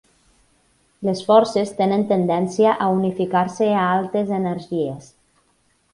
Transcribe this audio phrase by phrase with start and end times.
[1.09, 5.13] Les forces tenen tendència a unificar-se a altes energies.